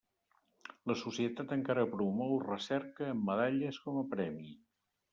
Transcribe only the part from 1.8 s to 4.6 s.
promou recerca amb medalles com a premi.